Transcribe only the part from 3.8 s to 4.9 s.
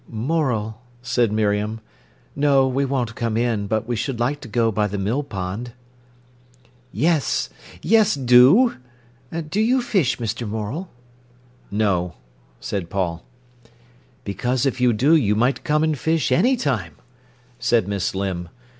we should like to go by